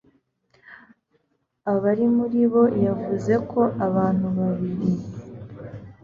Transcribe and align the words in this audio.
aba 1.71 1.85
ari 1.93 2.05
muri 2.15 2.41
bo. 2.51 2.63
Yavuze 2.85 3.33
ko 3.51 3.61
"abantu 3.87 4.27
babiri 4.37 4.87